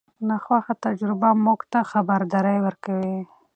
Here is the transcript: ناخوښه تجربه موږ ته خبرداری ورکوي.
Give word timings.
ناخوښه 0.27 0.73
تجربه 0.85 1.29
موږ 1.45 1.59
ته 1.71 1.79
خبرداری 1.91 2.57
ورکوي. 2.65 3.17